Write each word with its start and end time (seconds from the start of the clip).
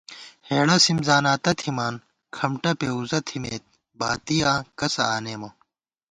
ہېڑہ 0.49 0.77
سِم 0.83 0.97
زاناتہ 1.07 1.51
تھِمان، 1.59 1.95
کھمٹہ 2.35 2.71
پېوُزہ 2.79 3.19
تھِمېت، 3.27 3.63
باتِیاں 3.99 4.57
کسہ 4.79 5.03
آنېمہ 5.15 5.49